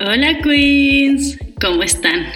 [0.00, 2.26] Hola Queens, ¿cómo están?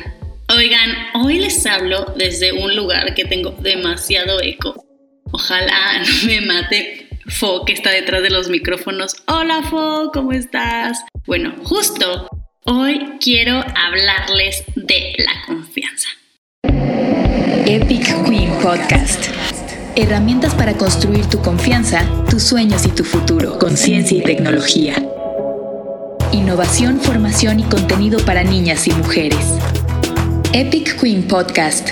[0.57, 4.85] Oigan, hoy les hablo desde un lugar que tengo demasiado eco.
[5.33, 9.17] Ojalá no me mate Fo que está detrás de los micrófonos.
[9.27, 11.05] Hola Fo, ¿cómo estás?
[11.27, 12.29] Bueno, justo
[12.65, 16.09] hoy quiero hablarles de la confianza.
[17.67, 19.27] Epic Queen Podcast.
[19.97, 24.95] Herramientas para construir tu confianza, tus sueños y tu futuro con ciencia y tecnología.
[26.33, 29.59] Innovación, formación y contenido para niñas y mujeres.
[30.53, 31.91] Epic Queen Podcast.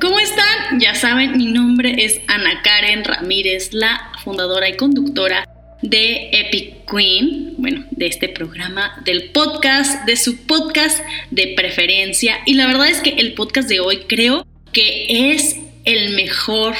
[0.00, 0.80] ¿Cómo están?
[0.80, 5.48] Ya saben, mi nombre es Ana Karen Ramírez, la fundadora y conductora
[5.82, 10.98] de Epic Queen, bueno, de este programa, del podcast, de su podcast
[11.30, 12.38] de preferencia.
[12.44, 16.74] Y la verdad es que el podcast de hoy creo que es el mejor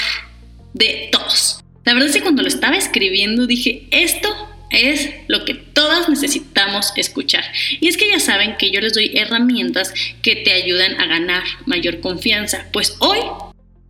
[0.72, 1.60] de todos.
[1.84, 4.28] La verdad es que cuando lo estaba escribiendo dije, esto
[4.74, 7.44] es lo que todas necesitamos escuchar.
[7.80, 9.92] Y es que ya saben que yo les doy herramientas
[10.22, 12.66] que te ayudan a ganar mayor confianza.
[12.72, 13.18] Pues hoy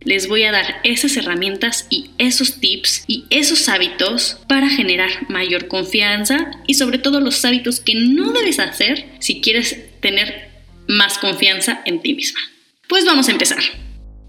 [0.05, 5.67] les voy a dar esas herramientas y esos tips y esos hábitos para generar mayor
[5.67, 10.49] confianza y sobre todo los hábitos que no debes hacer si quieres tener
[10.87, 12.39] más confianza en ti misma.
[12.87, 13.63] Pues vamos a empezar.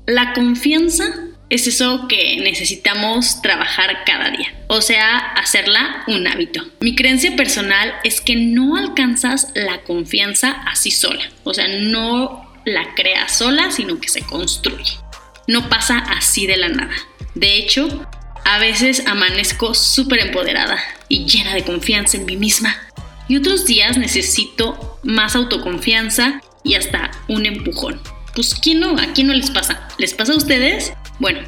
[0.07, 1.05] La confianza
[1.49, 6.65] es eso que necesitamos trabajar cada día, o sea, hacerla un hábito.
[6.81, 12.95] Mi creencia personal es que no alcanzas la confianza así sola, o sea, no la
[12.95, 14.99] creas sola, sino que se construye.
[15.47, 16.95] No pasa así de la nada.
[17.37, 18.09] De hecho,
[18.45, 22.77] a veces amanezco súper empoderada y llena de confianza en mí misma.
[23.29, 28.01] Y otros días necesito más autoconfianza y hasta un empujón.
[28.35, 28.99] Pues ¿quién no?
[28.99, 29.89] ¿A quién no les pasa?
[29.99, 30.93] ¿Les pasa a ustedes?
[31.19, 31.41] Bueno,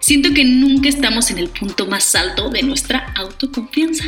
[0.00, 4.04] siento que nunca estamos en el punto más alto de nuestra autoconfianza.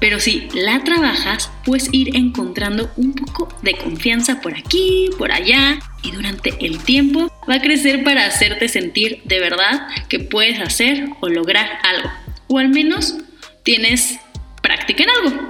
[0.00, 5.80] Pero si la trabajas, puedes ir encontrando un poco de confianza por aquí, por allá,
[6.02, 11.08] y durante el tiempo va a crecer para hacerte sentir de verdad que puedes hacer
[11.20, 12.10] o lograr algo.
[12.46, 13.16] O al menos
[13.64, 14.20] tienes
[14.62, 15.48] práctica en algo.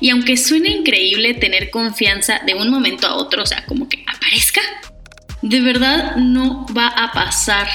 [0.00, 4.02] Y aunque suene increíble tener confianza de un momento a otro, o sea, como que
[4.08, 4.62] aparezca,
[5.42, 7.68] de verdad no va a pasar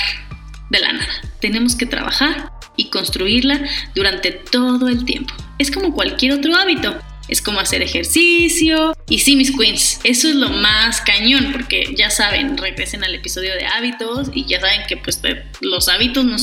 [0.76, 1.22] de la nada.
[1.40, 3.62] Tenemos que trabajar y construirla
[3.96, 5.34] durante todo el tiempo.
[5.58, 7.00] Es como cualquier otro hábito.
[7.28, 8.96] Es como hacer ejercicio.
[9.10, 13.54] Y sí, mis queens, eso es lo más cañón, porque ya saben, regresen al episodio
[13.56, 15.22] de hábitos y ya saben que pues
[15.62, 16.38] los hábitos no,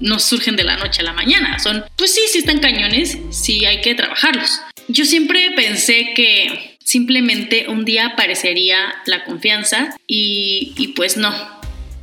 [0.00, 1.58] no surgen de la noche a la mañana.
[1.58, 4.60] Son, pues sí, sí están cañones, sí hay que trabajarlos.
[4.88, 11.59] Yo siempre pensé que simplemente un día aparecería la confianza y, y pues no,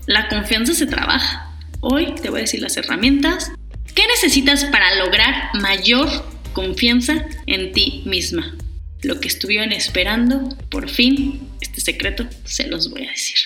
[0.08, 1.52] la confianza se trabaja.
[1.82, 3.52] Hoy te voy a decir las herramientas.
[3.94, 6.08] ¿Qué necesitas para lograr mayor
[6.54, 8.56] confianza en ti misma?
[9.04, 13.38] Lo que estuvieron esperando, por fin, este secreto se los voy a decir.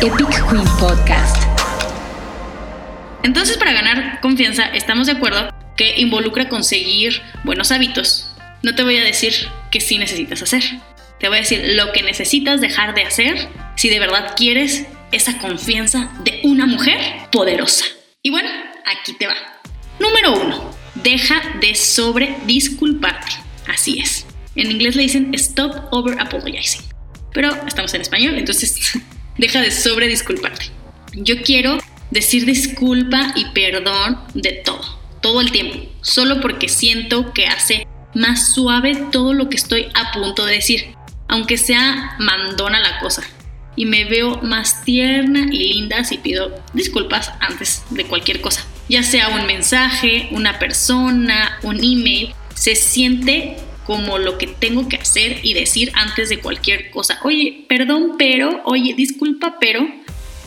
[0.00, 1.42] Epic Queen Podcast.
[3.24, 8.30] Entonces, para ganar confianza, estamos de acuerdo que involucra conseguir buenos hábitos.
[8.62, 9.34] No te voy a decir
[9.72, 10.62] qué sí necesitas hacer.
[11.18, 15.38] Te voy a decir lo que necesitas dejar de hacer si de verdad quieres esa
[15.38, 16.98] confianza de una mujer
[17.30, 17.84] poderosa.
[18.22, 18.48] Y bueno,
[18.84, 19.36] aquí te va.
[20.00, 23.32] Número uno, deja de sobre disculparte.
[23.68, 24.26] Así es.
[24.56, 26.82] En inglés le dicen stop over apologizing.
[27.32, 28.92] Pero estamos en español, entonces
[29.38, 30.66] deja de sobre disculparte.
[31.14, 31.78] Yo quiero
[32.10, 38.54] decir disculpa y perdón de todo, todo el tiempo, solo porque siento que hace más
[38.54, 40.94] suave todo lo que estoy a punto de decir,
[41.28, 43.24] aunque sea mandona la cosa
[43.76, 48.64] y me veo más tierna y linda si pido disculpas antes de cualquier cosa.
[48.88, 54.96] Ya sea un mensaje, una persona, un email, se siente como lo que tengo que
[54.96, 57.18] hacer y decir antes de cualquier cosa.
[57.22, 59.86] Oye, perdón, pero, oye, disculpa, pero.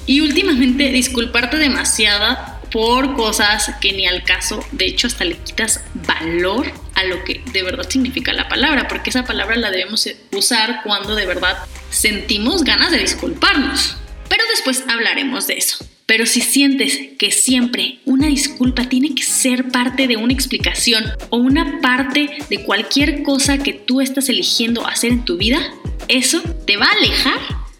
[0.05, 5.83] Y últimamente disculparte demasiada por cosas que ni al caso, de hecho hasta le quitas
[5.93, 10.81] valor a lo que de verdad significa la palabra, porque esa palabra la debemos usar
[10.83, 11.57] cuando de verdad
[11.89, 13.97] sentimos ganas de disculparnos.
[14.29, 15.85] Pero después hablaremos de eso.
[16.05, 21.37] Pero si sientes que siempre una disculpa tiene que ser parte de una explicación o
[21.37, 25.59] una parte de cualquier cosa que tú estás eligiendo hacer en tu vida,
[26.07, 27.39] eso te va a alejar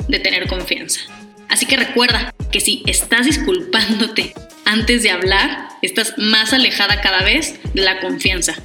[0.10, 1.00] de tener confianza.
[1.48, 4.34] Así que recuerda que si estás disculpándote
[4.66, 8.56] antes de hablar, estás más alejada cada vez de la confianza,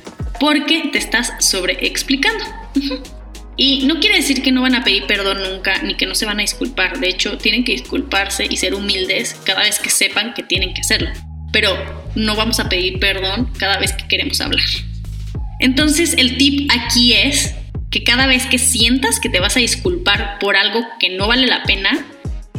[0.41, 2.43] porque te estás sobreexplicando.
[3.59, 6.25] Y no quiere decir que no van a pedir perdón nunca, ni que no se
[6.25, 7.01] van a disculpar.
[7.01, 10.81] De hecho, tienen que disculparse y ser humildes cada vez que sepan que tienen que
[10.81, 11.11] hacerlo.
[11.53, 11.77] Pero
[12.15, 14.65] no vamos a pedir perdón cada vez que queremos hablar.
[15.61, 17.55] Entonces, el tip aquí es
[17.91, 21.47] que cada vez que sientas que te vas a disculpar por algo que no vale
[21.47, 22.07] la pena,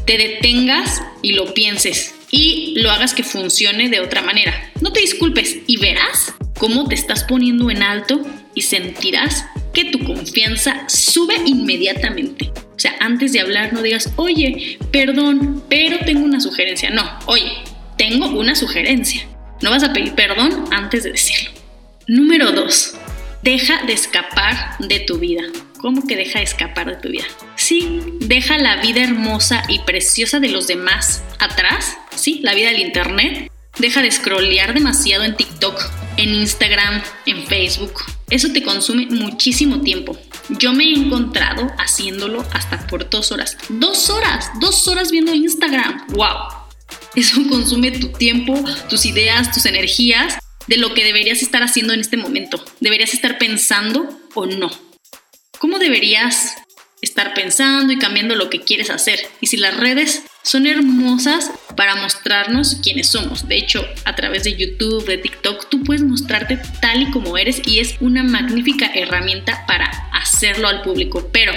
[0.06, 4.72] te detengas y lo pienses y lo hagas que funcione de otra manera.
[4.82, 8.22] No te disculpes y verás cómo te estás poniendo en alto
[8.56, 12.52] y sentirás que tu confianza sube inmediatamente.
[12.76, 16.90] O sea, antes de hablar no digas, oye, perdón, pero tengo una sugerencia.
[16.90, 17.52] No, oye,
[17.98, 19.26] tengo una sugerencia.
[19.62, 21.52] No vas a pedir perdón antes de decirlo.
[22.08, 22.96] Número 2.
[23.44, 25.44] Deja de escapar de tu vida.
[25.80, 27.26] ¿Cómo que deja de escapar de tu vida?
[27.64, 32.82] Sí, deja la vida hermosa y preciosa de los demás atrás, sí, la vida del
[32.82, 33.50] internet.
[33.80, 35.82] Deja de scrollear demasiado en TikTok,
[36.18, 38.02] en Instagram, en Facebook.
[38.30, 40.20] Eso te consume muchísimo tiempo.
[40.50, 43.58] Yo me he encontrado haciéndolo hasta por dos horas.
[43.70, 46.08] Dos horas, dos horas viendo Instagram.
[46.10, 46.50] ¡Wow!
[47.16, 50.38] Eso consume tu tiempo, tus ideas, tus energías
[50.68, 52.62] de lo que deberías estar haciendo en este momento.
[52.82, 54.70] ¿Deberías estar pensando o no?
[55.60, 56.56] ¿Cómo deberías
[57.04, 59.20] estar pensando y cambiando lo que quieres hacer.
[59.42, 63.48] Y si las redes son hermosas para mostrarnos quiénes somos.
[63.48, 67.62] De hecho, a través de YouTube, de TikTok, tú puedes mostrarte tal y como eres
[67.66, 71.30] y es una magnífica herramienta para hacerlo al público.
[71.32, 71.54] Pero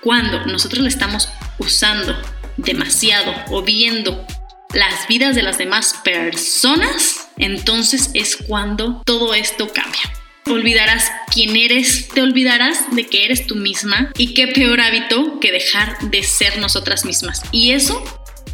[0.00, 2.16] cuando nosotros le estamos usando
[2.56, 4.26] demasiado o viendo
[4.74, 12.08] las vidas de las demás personas, entonces es cuando todo esto cambia olvidarás quién eres,
[12.08, 16.58] te olvidarás de que eres tú misma y qué peor hábito que dejar de ser
[16.58, 17.42] nosotras mismas.
[17.52, 18.02] Y eso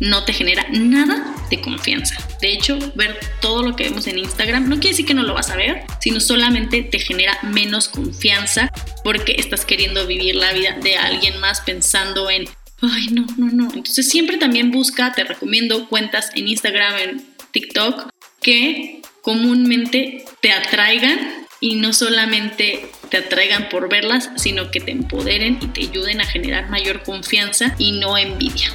[0.01, 2.17] no te genera nada de confianza.
[2.41, 5.35] De hecho, ver todo lo que vemos en Instagram no quiere decir que no lo
[5.35, 8.71] vas a ver, sino solamente te genera menos confianza
[9.03, 12.49] porque estás queriendo vivir la vida de alguien más pensando en,
[12.81, 13.65] ay, no, no, no.
[13.75, 18.09] Entonces siempre también busca, te recomiendo cuentas en Instagram, en TikTok,
[18.41, 25.59] que comúnmente te atraigan y no solamente te atraigan por verlas, sino que te empoderen
[25.61, 28.71] y te ayuden a generar mayor confianza y no envidia.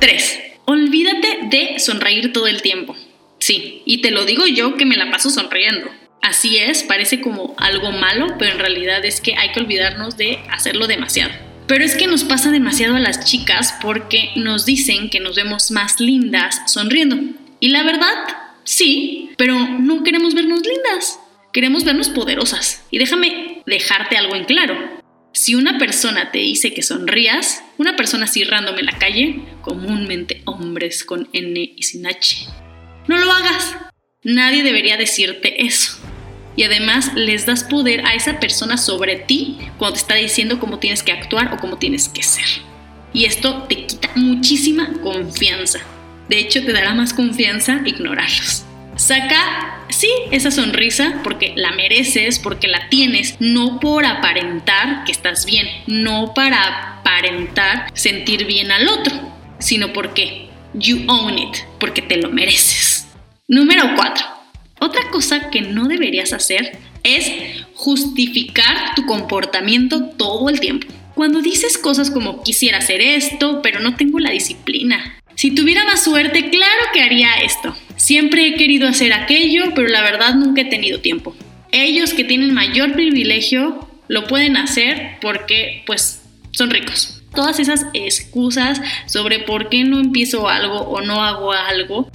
[0.00, 0.38] 3.
[0.66, 2.96] Olvídate de sonreír todo el tiempo.
[3.38, 5.90] Sí, y te lo digo yo que me la paso sonriendo.
[6.22, 10.38] Así es, parece como algo malo, pero en realidad es que hay que olvidarnos de
[10.50, 11.32] hacerlo demasiado.
[11.66, 15.70] Pero es que nos pasa demasiado a las chicas porque nos dicen que nos vemos
[15.70, 17.18] más lindas sonriendo.
[17.60, 18.14] Y la verdad,
[18.64, 21.18] sí, pero no queremos vernos lindas.
[21.54, 22.84] Queremos vernos poderosas.
[22.90, 24.76] Y déjame dejarte algo en claro.
[25.32, 31.04] Si una persona te dice que sonrías, una persona así en la calle, comúnmente hombres
[31.04, 32.48] con N y sin H,
[33.06, 33.76] no lo hagas.
[34.24, 35.96] Nadie debería decirte eso.
[36.56, 40.80] Y además les das poder a esa persona sobre ti cuando te está diciendo cómo
[40.80, 42.46] tienes que actuar o cómo tienes que ser.
[43.12, 45.78] Y esto te quita muchísima confianza.
[46.28, 48.64] De hecho, te dará más confianza ignorarlos.
[48.96, 55.44] Saca, sí, esa sonrisa porque la mereces, porque la tienes, no por aparentar que estás
[55.46, 59.12] bien, no para aparentar sentir bien al otro,
[59.58, 63.08] sino porque you own it, porque te lo mereces.
[63.48, 64.26] Número 4.
[64.80, 67.32] Otra cosa que no deberías hacer es
[67.74, 70.86] justificar tu comportamiento todo el tiempo.
[71.14, 75.16] Cuando dices cosas como quisiera hacer esto, pero no tengo la disciplina.
[75.34, 77.76] Si tuviera más suerte, claro que haría esto.
[77.96, 81.34] Siempre he querido hacer aquello, pero la verdad nunca he tenido tiempo.
[81.72, 86.22] Ellos que tienen mayor privilegio lo pueden hacer porque pues
[86.52, 87.22] son ricos.
[87.34, 92.10] Todas esas excusas sobre por qué no empiezo algo o no hago algo,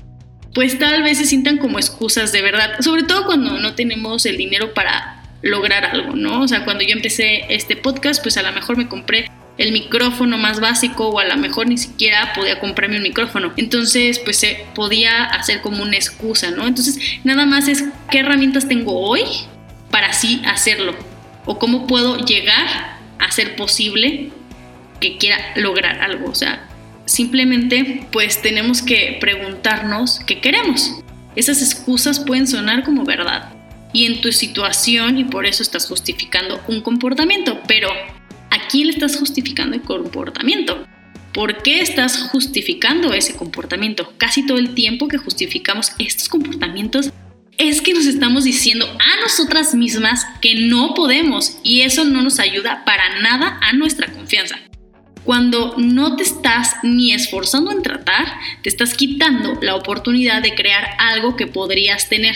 [0.54, 4.38] pues tal vez se sientan como excusas de verdad, sobre todo cuando no tenemos el
[4.38, 6.42] dinero para lograr algo, ¿no?
[6.42, 10.38] O sea, cuando yo empecé este podcast, pues a lo mejor me compré el micrófono
[10.38, 13.52] más básico o a lo mejor ni siquiera podía comprarme un micrófono.
[13.58, 16.66] Entonces, pues se podía hacer como una excusa, ¿no?
[16.66, 19.22] Entonces, nada más es qué herramientas tengo hoy
[19.92, 20.96] para así hacerlo
[21.46, 24.32] o cómo puedo llegar a ser posible
[25.02, 26.30] que quiera lograr algo.
[26.30, 26.66] O sea,
[27.06, 30.94] simplemente pues tenemos que preguntarnos qué queremos.
[31.36, 33.52] Esas excusas pueden sonar como verdad
[33.92, 38.19] y en tu situación y por eso estás justificando un comportamiento, pero ¿a
[38.70, 40.86] quién le estás justificando el comportamiento?
[41.34, 44.14] ¿Por qué estás justificando ese comportamiento?
[44.18, 47.12] Casi todo el tiempo que justificamos estos comportamientos
[47.58, 52.40] es que nos estamos diciendo a nosotras mismas que no podemos y eso no nos
[52.40, 54.56] ayuda para nada a nuestra confianza.
[55.26, 58.28] Cuando no te estás ni esforzando en tratar,
[58.64, 62.36] te estás quitando la oportunidad de crear algo que podrías tener.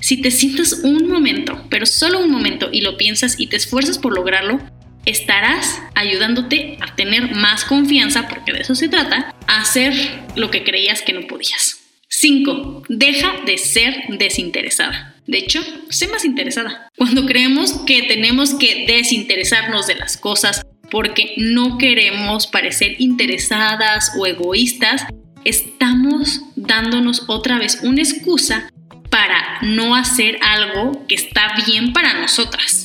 [0.00, 3.98] Si te sientas un momento, pero solo un momento, y lo piensas y te esfuerzas
[3.98, 4.58] por lograrlo,
[5.06, 9.94] estarás ayudándote a tener más confianza, porque de eso se trata, a hacer
[10.36, 11.78] lo que creías que no podías.
[12.08, 12.84] 5.
[12.88, 15.16] Deja de ser desinteresada.
[15.26, 16.88] De hecho, sé más interesada.
[16.96, 24.26] Cuando creemos que tenemos que desinteresarnos de las cosas porque no queremos parecer interesadas o
[24.26, 25.06] egoístas,
[25.44, 28.68] estamos dándonos otra vez una excusa
[29.10, 32.81] para no hacer algo que está bien para nosotras.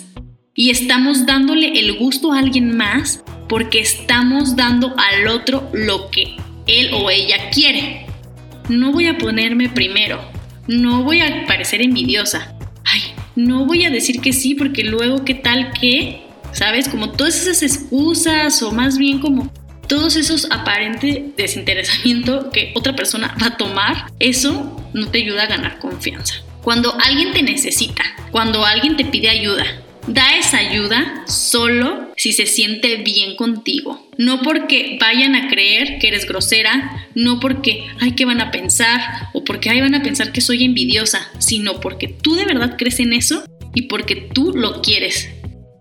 [0.59, 6.35] Y estamos dándole el gusto a alguien más porque estamos dando al otro lo que
[6.65, 8.07] él o ella quiere.
[8.67, 10.19] No voy a ponerme primero,
[10.67, 12.55] no voy a parecer envidiosa.
[12.83, 13.01] Ay,
[13.35, 16.23] no voy a decir que sí porque luego qué tal que
[16.53, 16.89] ¿sabes?
[16.89, 19.53] Como todas esas excusas o más bien como
[19.87, 25.47] todos esos aparentes desinteresamiento que otra persona va a tomar, eso no te ayuda a
[25.47, 26.33] ganar confianza.
[26.63, 29.65] Cuando alguien te necesita, cuando alguien te pide ayuda,
[30.07, 34.09] da esa ayuda solo si se siente bien contigo.
[34.17, 38.99] No porque vayan a creer que eres grosera, no porque, ay, ¿qué van a pensar?
[39.33, 42.99] O porque, ay, van a pensar que soy envidiosa, sino porque tú de verdad crees
[42.99, 43.43] en eso
[43.75, 45.29] y porque tú lo quieres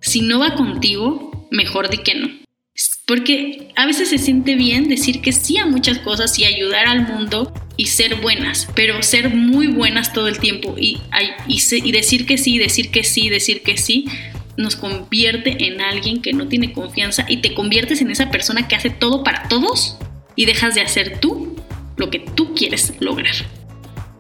[0.07, 2.29] si no va contigo, mejor di que no.
[3.07, 7.07] Porque a veces se siente bien decir que sí a muchas cosas y ayudar al
[7.07, 11.01] mundo y ser buenas, pero ser muy buenas todo el tiempo y,
[11.47, 14.07] y, decir que sí, decir que sí, decir que sí,
[14.57, 18.77] nos convierte en alguien que no tiene confianza y te conviertes en esa persona que
[18.77, 19.99] hace todo para todos
[20.35, 21.57] y dejas de hacer tú
[21.97, 23.35] lo que tú quieres lograr.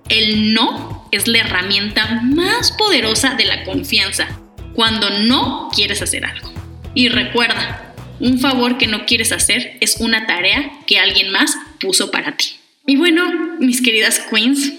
[0.09, 4.29] El no es la herramienta más poderosa de la confianza
[4.75, 6.53] cuando no quieres hacer algo.
[6.95, 12.11] Y recuerda, un favor que no quieres hacer es una tarea que alguien más puso
[12.11, 12.57] para ti.
[12.87, 14.73] Y bueno, mis queridas queens,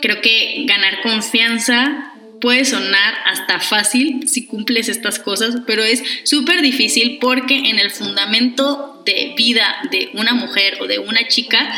[0.00, 6.62] creo que ganar confianza puede sonar hasta fácil si cumples estas cosas, pero es súper
[6.62, 11.72] difícil porque en el fundamento de vida de una mujer o de una chica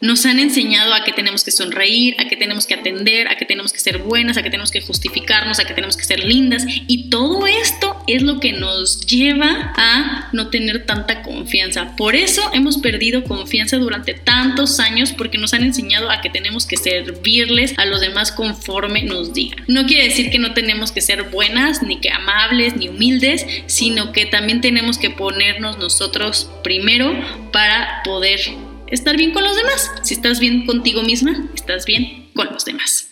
[0.00, 3.44] nos han enseñado a que tenemos que sonreír, a que tenemos que atender, a que
[3.44, 6.64] tenemos que ser buenas, a que tenemos que justificarnos, a que tenemos que ser lindas.
[6.86, 11.96] Y todo esto es lo que nos lleva a no tener tanta confianza.
[11.96, 16.66] Por eso hemos perdido confianza durante tantos años porque nos han enseñado a que tenemos
[16.66, 19.64] que servirles a los demás conforme nos digan.
[19.68, 24.12] No quiere decir que no tenemos que ser buenas, ni que amables, ni humildes, sino
[24.12, 27.14] que también tenemos que ponernos nosotros primero
[27.52, 28.40] para poder
[28.88, 29.90] estar bien con los demás.
[30.02, 33.08] Si estás bien contigo misma, estás bien con los demás.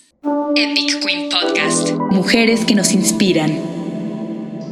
[0.54, 1.92] Epic Queen Podcast.
[2.10, 3.58] Mujeres que nos inspiran.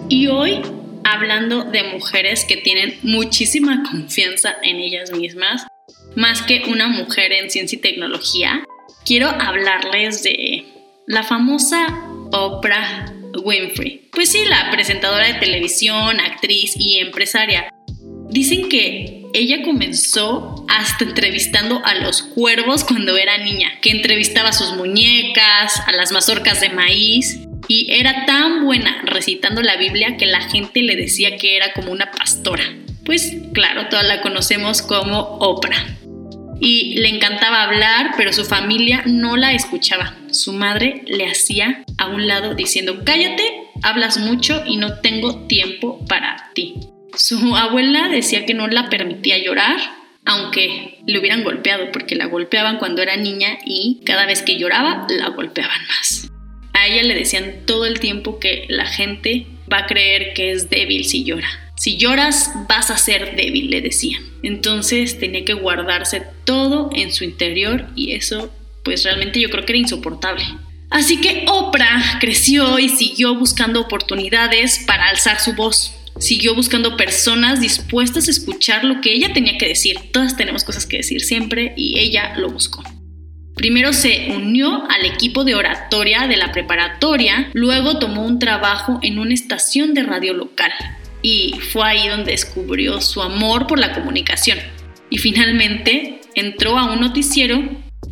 [0.08, 0.60] Y hoy,
[1.04, 5.66] hablando de mujeres que tienen muchísima confianza en ellas mismas,
[6.16, 8.64] más que una mujer en ciencia y tecnología,
[9.04, 10.66] quiero hablarles de
[11.06, 11.86] la famosa
[12.32, 14.08] Oprah Winfrey.
[14.12, 17.72] Pues sí, la presentadora de televisión, actriz y empresaria.
[18.28, 24.52] Dicen que ella comenzó hasta entrevistando a los cuervos cuando era niña, que entrevistaba a
[24.52, 30.26] sus muñecas, a las mazorcas de maíz, y era tan buena recitando la Biblia que
[30.26, 32.64] la gente le decía que era como una pastora.
[33.04, 35.86] Pues claro, toda la conocemos como Oprah.
[36.60, 40.14] Y le encantaba hablar, pero su familia no la escuchaba.
[40.30, 43.44] Su madre le hacía a un lado diciendo, cállate,
[43.82, 46.74] hablas mucho y no tengo tiempo para ti.
[47.16, 49.78] Su abuela decía que no la permitía llorar,
[50.24, 55.06] aunque le hubieran golpeado, porque la golpeaban cuando era niña y cada vez que lloraba
[55.08, 56.30] la golpeaban más.
[56.72, 60.70] A ella le decían todo el tiempo que la gente va a creer que es
[60.70, 61.48] débil si llora.
[61.76, 64.22] Si lloras vas a ser débil, le decían.
[64.42, 68.52] Entonces tenía que guardarse todo en su interior y eso
[68.84, 70.44] pues realmente yo creo que era insoportable.
[70.90, 77.60] Así que Oprah creció y siguió buscando oportunidades para alzar su voz siguió buscando personas
[77.60, 79.96] dispuestas a escuchar lo que ella tenía que decir.
[80.12, 82.82] Todas tenemos cosas que decir siempre y ella lo buscó.
[83.54, 89.18] Primero se unió al equipo de oratoria de la preparatoria, luego tomó un trabajo en
[89.18, 90.72] una estación de radio local
[91.22, 94.58] y fue ahí donde descubrió su amor por la comunicación.
[95.10, 97.62] Y finalmente entró a un noticiero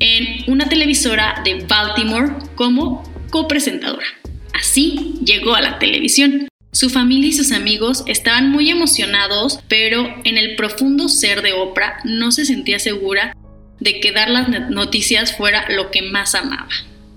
[0.01, 4.07] en una televisora de Baltimore como copresentadora.
[4.53, 6.49] Así llegó a la televisión.
[6.73, 12.01] Su familia y sus amigos estaban muy emocionados, pero en el profundo ser de Oprah
[12.05, 13.35] no se sentía segura
[13.81, 16.69] de que dar las noticias fuera lo que más amaba.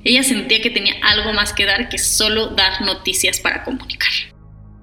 [0.03, 4.11] Ella sentía que tenía algo más que dar que solo dar noticias para comunicar.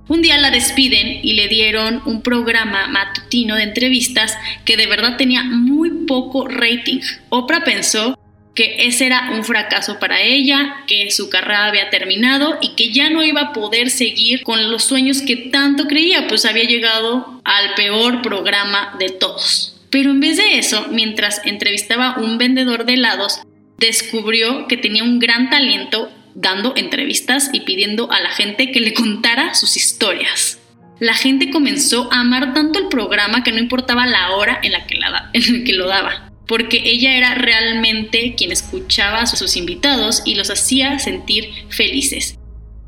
[0.07, 5.17] Un día la despiden y le dieron un programa matutino de entrevistas que de verdad
[5.17, 7.01] tenía muy poco rating.
[7.29, 8.18] Oprah pensó
[8.59, 13.09] que ese era un fracaso para ella, que su carrera había terminado y que ya
[13.09, 17.75] no iba a poder seguir con los sueños que tanto creía, pues había llegado al
[17.77, 19.81] peor programa de todos.
[19.91, 23.39] Pero en vez de eso, mientras entrevistaba a un vendedor de helados,
[23.79, 28.93] descubrió que tenía un gran talento dando entrevistas y pidiendo a la gente que le
[28.93, 30.59] contara sus historias.
[30.99, 34.85] La gente comenzó a amar tanto el programa que no importaba la hora en la
[34.85, 40.23] que, en la que lo daba, porque ella era realmente quien escuchaba a sus invitados
[40.25, 42.37] y los hacía sentir felices.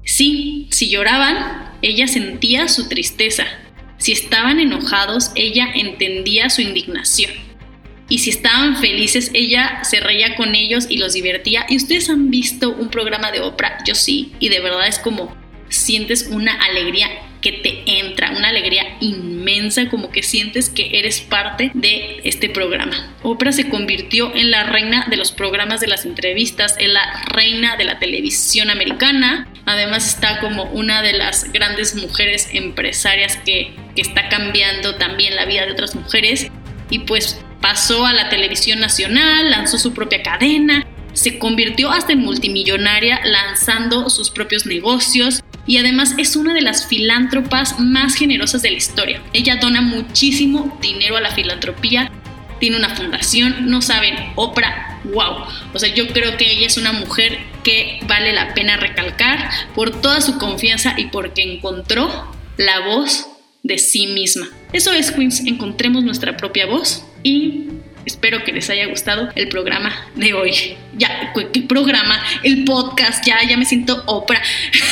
[0.05, 3.47] Sí, si lloraban, ella sentía su tristeza.
[3.99, 7.31] Si estaban enojados, ella entendía su indignación
[8.11, 11.65] y si estaban felices, ella se reía con ellos y los divertía.
[11.69, 15.35] Y ustedes han visto un programa de Oprah, yo sí, y de verdad es como
[15.69, 17.09] sientes una alegría
[17.41, 23.15] que te entra, una alegría inmensa, como que sientes que eres parte de este programa.
[23.23, 27.77] Oprah se convirtió en la reina de los programas de las entrevistas, en la reina
[27.77, 29.49] de la televisión americana.
[29.67, 35.47] Además está como una de las grandes mujeres empresarias que, que está cambiando también la
[35.47, 36.51] vida de otras mujeres.
[36.91, 42.21] Y pues pasó a la televisión nacional, lanzó su propia cadena, se convirtió hasta en
[42.21, 48.71] multimillonaria lanzando sus propios negocios y además es una de las filántropas más generosas de
[48.71, 49.23] la historia.
[49.33, 52.11] Ella dona muchísimo dinero a la filantropía,
[52.59, 55.45] tiene una fundación, no saben, Oprah, wow.
[55.73, 60.01] O sea, yo creo que ella es una mujer que vale la pena recalcar por
[60.01, 63.27] toda su confianza y porque encontró la voz
[63.63, 64.49] de sí misma.
[64.73, 67.69] Eso es, Queens, encontremos nuestra propia voz y
[68.05, 70.77] espero que les haya gustado el programa de hoy.
[70.97, 72.23] Ya, ¿qué programa?
[72.43, 74.43] El podcast, ya, ya me siento Oprah.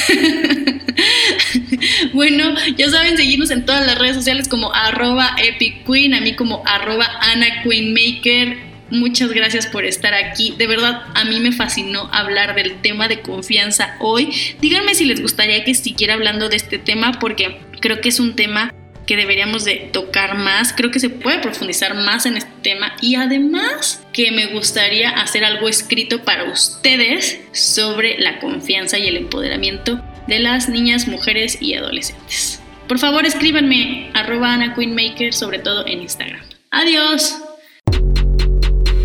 [2.13, 6.35] bueno, ya saben, seguirnos en todas las redes sociales como arroba Epic Queen, a mí
[6.35, 8.69] como arroba Ana Queen Maker.
[8.91, 10.55] Muchas gracias por estar aquí.
[10.57, 14.31] De verdad, a mí me fascinó hablar del tema de confianza hoy.
[14.61, 18.35] Díganme si les gustaría que siguiera hablando de este tema porque creo que es un
[18.35, 18.73] tema
[19.09, 23.15] que deberíamos de tocar más, creo que se puede profundizar más en este tema y
[23.15, 29.99] además que me gustaría hacer algo escrito para ustedes sobre la confianza y el empoderamiento
[30.27, 32.61] de las niñas, mujeres y adolescentes.
[32.87, 36.43] Por favor escríbanme arroba Ana Queenmaker, sobre todo en Instagram.
[36.71, 37.39] Adiós.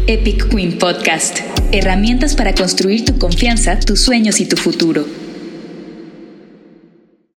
[0.07, 1.39] Epic Queen Podcast.
[1.71, 5.22] Herramientas para construir tu confianza, tus sueños y tu futuro.